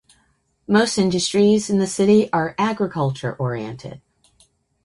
Most 0.67 0.97
industries 0.97 1.69
in 1.69 1.77
the 1.77 1.85
city 1.85 2.27
are 2.33 2.55
agriculture-oriented. 2.57 4.01